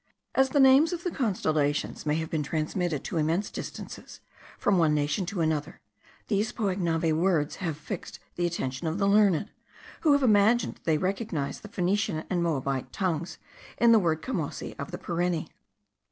[0.33, 4.19] As the names of the constellations may have been transmitted to immense distances
[4.57, 5.79] from one nation to another,
[6.27, 9.51] these Poignave words have fixed the attention of the learned,
[9.99, 13.37] who have imagined they recognize the Phoenician and Moabite tongues
[13.77, 15.49] in the word camosi of the Pareni.